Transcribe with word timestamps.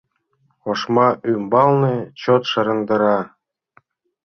Ошма 0.69 1.07
ӱмбалне 1.31 1.95
чот 2.21 2.43
шыраҥдара. 2.51 3.19